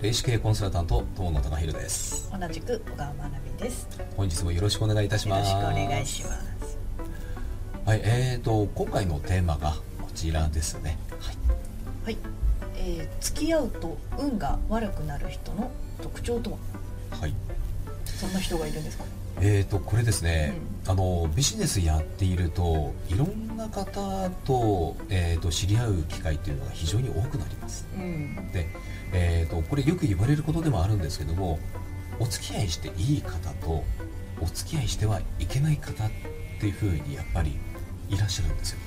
[0.00, 2.30] 霊視系コンサルタント友野孝弘です。
[2.30, 3.88] 同じく小川まなみです。
[4.16, 5.50] 本日もよろしくお願いいたします。
[5.50, 6.78] よろしくお願いします。
[7.84, 10.96] はいえーと今回のテーマがこちらですね。
[11.18, 11.34] はい、
[12.04, 12.16] はい。
[12.76, 15.68] えー、付き合うと運が悪くなる人の
[16.00, 16.58] 特徴とは？
[17.20, 17.34] はい、
[18.04, 19.04] そんな人がいるんですか？
[19.40, 20.52] えーとこれですね、
[20.86, 27.86] あのビジネスやっているといろんな方と,、えーと知り合う機会っていうのが非常に多くなります。
[27.94, 28.50] うん。
[28.52, 28.66] で、
[29.12, 31.58] えー、とこれよく言われることでもあるんですけども
[32.18, 33.84] お付き合いしていい方と
[34.40, 36.10] お付き合いしてはいけない方っ
[36.60, 37.56] ていうふうにやっぱり
[38.10, 38.78] いらっしゃるんですよ。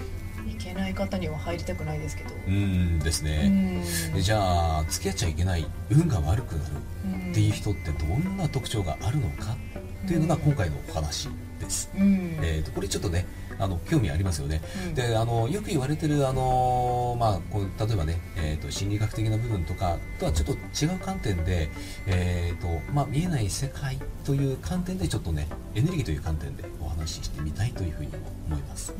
[0.49, 2.29] いけない方には入りたくないですけど。
[2.35, 2.51] うー
[2.95, 4.13] んですうね、ん。
[4.13, 6.75] でじゃあ付き合っちゃいけない運が悪くなる
[7.05, 11.29] うんっていう人ってどんな特徴があるのかっていうのが今回のお話
[11.59, 12.39] です、うん。
[12.41, 13.25] えー、とこれちょっとね
[13.59, 14.61] あの興味ありますよね。
[14.87, 14.95] うん。
[14.95, 21.69] であのよく言われてるあの、まあ、こう例えばね、えー、と心理学的な部分とかとはちょっと違う観点で、
[22.07, 28.93] えーとまあ、見えない世界という観点でちょっとねエネルギーという観点でお話ししてみたいというふうにも思います。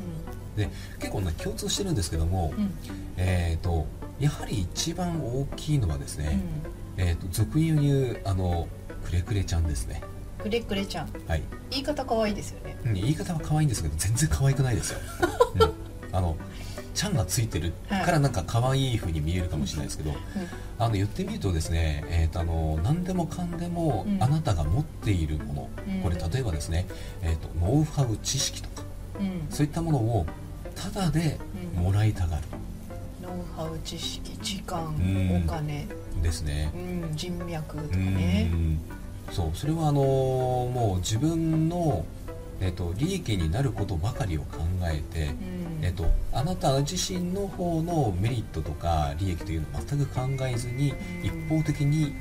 [0.56, 2.64] で結構ね共通してるんですけども、うん。
[2.64, 2.72] うん
[3.16, 3.86] えー、と
[4.20, 6.40] やはり一番大きいのはですね、
[6.96, 7.04] うん。
[7.04, 8.68] えー、と俗に言うあの
[9.04, 10.02] くれくれちゃんですね
[10.42, 11.08] くれくれちゃん。
[11.28, 11.42] はい。
[11.70, 12.76] 言い方可愛いですよね。
[12.84, 14.98] うん言い方は可愛いんですけど全然可愛くないですよ、
[15.54, 16.36] うん、あの
[16.94, 20.14] ちゃんがついてるからなんか可愛い風に見えるかもしれないですけど、
[20.78, 24.22] あの言ってみるとですね、えー、とあの何でもかんでもうん。
[24.22, 26.02] あなたが持っているもの、うん。
[26.02, 26.86] これ例えばですね、
[27.22, 28.82] えー、とノウハウ知識とか
[29.20, 29.46] うん。
[29.48, 30.26] そういったものを
[30.74, 31.38] タダで
[31.76, 31.82] うん。
[31.84, 32.42] もらいたがる。
[33.22, 35.44] ノウハウ知識時間うん。
[35.46, 35.86] お金。
[36.22, 36.72] ですね。
[36.74, 37.16] う、ん。
[37.16, 38.78] 人脈とかうねん
[39.30, 42.04] そうそれはあのもう自分の、
[42.60, 45.84] えー、と利益になることばかりを考えて、うん。
[45.84, 51.26] えっと、あなた自身の方のメリットとか利益というのを全く考えずにうん。
[51.26, 52.14] 一方的に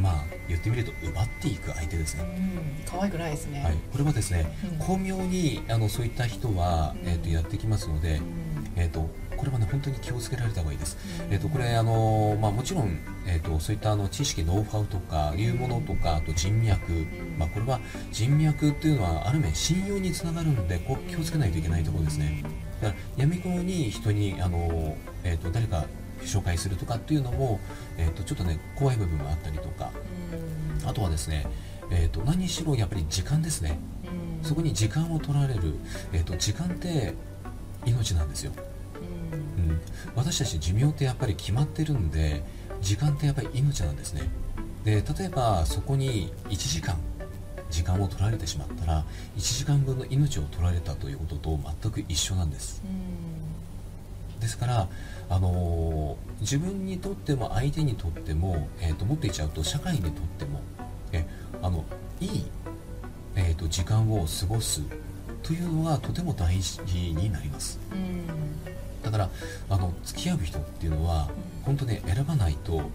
[0.00, 2.82] まあ言ってみると奪っていく相手ですうね、ん。
[2.86, 3.62] 可愛くないですね。
[3.62, 4.78] はい、これはですねうん。
[4.78, 7.08] 巧妙にあのそういった人は、うん。
[7.08, 8.47] えっとやってきますのでう、ん
[8.78, 10.96] えっとこれはね本当に気をつけられた方がいいです、
[11.26, 11.32] うん。
[11.32, 17.80] えっとこれあの、まあ、もちろん、えっとそういったあの知識ノウハウとかいうものとかあと人脈、んまあ、これは
[18.10, 22.42] 人脈っていうのはある面信用につながるんでこう気をつけないといけないところですね、
[22.80, 25.84] だから闇雲に人にあの、えー、と誰か
[26.22, 27.60] 紹介するとかっていうのも、
[27.96, 29.90] えー、とちょっとね怖い部分があったりとか。
[30.82, 30.88] うん。
[30.88, 31.46] あとはですね、
[31.90, 33.78] えー、と何しろやっぱり時間ですね。
[34.40, 34.44] うん。
[34.44, 35.74] そこに時間を取られる、
[36.12, 37.14] えー、と時間って
[37.84, 38.52] 命なんですよ、
[40.14, 42.42] 私たち寿命ってやっぱり決まってるんで
[42.80, 44.22] 時間ってやっぱり命なんですね。
[44.84, 46.96] で例えばそこに1時間
[47.70, 49.04] 時間を取られてしまったら
[49.36, 52.82] 1時間分の命を取られたということと全く一緒なんです。
[54.40, 54.88] ですから、
[55.28, 60.60] あのー自分にとっても相手にとっても、えー、と持っていっちゃうと社会にとっても
[61.12, 61.26] え
[61.60, 61.84] あの
[62.20, 62.44] いい、
[63.34, 64.82] えー、と時間を過ごす
[65.42, 67.78] というのがとても大事になります。
[67.90, 68.67] うんうん
[69.10, 69.30] だから
[69.70, 71.28] あの付き合う人っていうのは
[71.64, 72.90] 本当ね選ばないと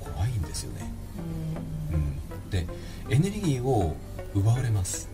[0.00, 0.92] 怖いんですよね、
[1.92, 2.66] うん、で
[3.08, 3.96] エネルギーを
[4.34, 5.08] 奪われます。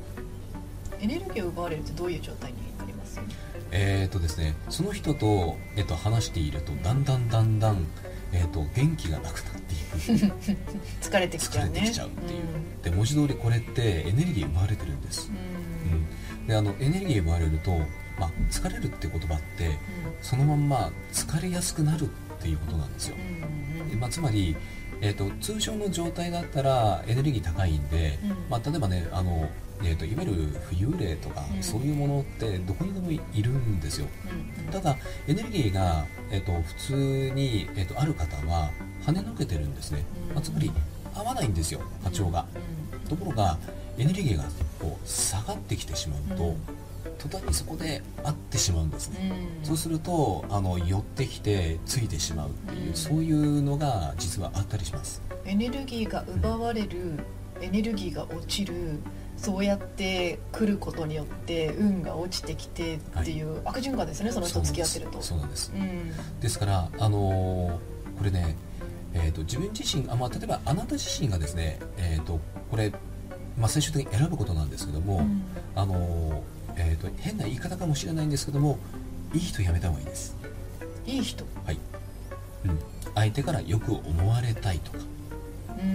[1.01, 3.21] エネルギーを奪われるってどういう状態になります？
[3.71, 7.87] えーとですね、その人と,、えっと話しているとだんだんだんだん、
[8.33, 10.35] えー、と元気がなくなっていく。
[11.01, 11.81] 疲れてきちゃうね。
[11.81, 12.43] 疲れてきちゃうっていう、
[12.83, 15.31] で文字通りこれってエネルギー奪われてるんです。
[15.31, 15.93] う、ん。
[15.93, 17.81] うん、であのエネルギー奪われると、
[18.19, 19.79] まあ、疲れるって言葉って
[20.23, 22.07] そのまんま疲れやすくなるっ
[22.41, 23.17] ていうことなんですよ。
[23.17, 24.57] うんうんでまあ、つまり、
[25.01, 28.31] えー、と通常の状態だったらエネルギー高いんで、うん。
[28.51, 29.49] まあ、例えばねあの、
[29.83, 30.35] えー、といわゆる
[30.71, 31.63] 浮遊霊とか、うん。
[31.63, 34.07] そういうものってどこにでもいるんですよ。
[34.25, 34.73] うんうん。
[34.73, 34.97] ただ
[35.29, 36.93] エネルギーが、えー、と普通
[37.35, 38.71] に、えー、とある方は
[39.05, 40.73] 跳ねのけてるんですね、うんまあ、つまり
[41.15, 42.47] 合わないんですよ波長が、
[43.09, 43.59] ところが
[43.99, 44.45] エネルギーが
[44.81, 46.76] こう下がってきてしまうと、うん
[47.19, 49.67] 途端にそこで合ってしまうんですね、うん。
[49.67, 52.95] そうするとあの寄ってきてついてしまうっていう、うん。
[52.95, 55.23] そういうのが実はあったりします。
[55.45, 57.21] エネルギーが奪われる
[57.61, 59.01] エネルギーが落ちる
[59.37, 65.23] そうやって来ることによって運が落ちてきてっていう悪循環ですねその人と付き合ってると。
[65.23, 65.73] そうなんです。
[65.75, 66.41] うん。
[66.41, 68.57] ですからあのーこれね、
[69.13, 72.93] えー、と自分自身あ、まあ、例えばあなた自身がですね、えー、とこれ、
[73.59, 75.43] まあ、最終的に選ぶことなんですけども、うん。
[75.75, 76.41] あのー
[76.79, 78.79] えー、と変な言い方かもしれないんですけども
[79.33, 80.37] いい人やめた方がいいです、
[81.07, 81.45] いい人？
[81.65, 81.79] はい。
[82.67, 82.79] うん、
[83.15, 84.99] 相手からよく思われたいとか、
[85.79, 85.89] うん。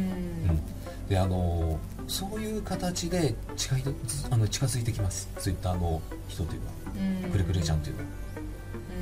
[0.49, 3.83] うん、であのそういう形で近い
[4.31, 5.29] あの近づいてきます。
[5.37, 6.73] そういったあの人というのは。
[7.25, 7.31] うん。
[7.31, 8.07] くれくれちゃんというのは、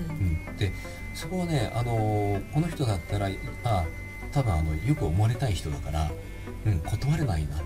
[0.09, 0.49] うん。
[0.49, 0.73] うん、で
[1.15, 3.29] そこはねあのこの人だったら
[3.63, 3.85] あ
[4.33, 6.11] 多分あのよく思われたい人だから、
[6.65, 7.59] うん、断れないなっ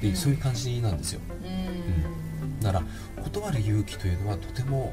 [0.00, 0.16] ていう、うん。
[0.16, 1.20] そういう感じなんですよ。
[1.42, 2.60] うん。
[2.60, 2.84] だから
[3.22, 4.92] 断る勇気というのはとても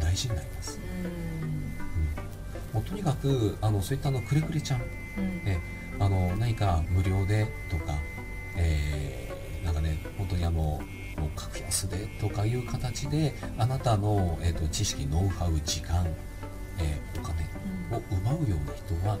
[0.00, 0.78] 大事になります、
[2.72, 4.80] もうとにかくあのそういったあのくれくれちゃん。
[4.80, 4.88] うん。
[5.46, 5.58] え
[6.00, 7.94] あの何か無料でとか、
[8.56, 10.80] えーなんかね本当にあのも
[11.18, 16.04] う格安でとかいう形であなたの、えー、と知識ノウハウ時間、
[16.78, 17.44] えーお金
[17.96, 19.18] を奪うような人は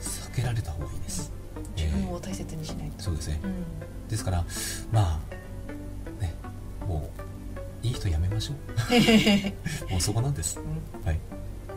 [0.00, 1.32] 避けられた方がいいです、
[1.76, 3.04] 自分を大切にしないと。
[3.04, 3.40] そうですね。
[3.44, 4.08] うん。
[4.08, 4.44] ですから
[4.92, 6.34] まあね
[6.86, 9.90] もういい人やめましょう。
[9.90, 10.58] もうそこなんです。
[10.58, 11.06] うん。
[11.06, 11.20] はい、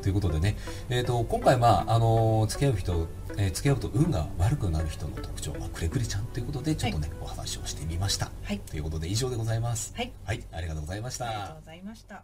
[0.01, 0.57] ということでね、
[0.89, 8.31] えー、と今回、まああの付き合う人、えー付き合うと運が悪くなる人の特徴、まあ、くれくれちゃんということでちょっとね、お話をしてみました。
[8.43, 8.59] はい。
[8.59, 9.93] ということで以上でございます。
[9.95, 10.11] はい。
[10.25, 11.25] はいありがとうございました。
[11.25, 12.23] ありがとうございました